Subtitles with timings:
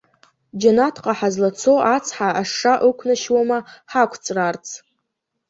[0.59, 3.57] Џьанаҭҟа ҳазлацо ацҳа ашша ықәнашьуама
[3.91, 4.65] ҳақәҵәраарц?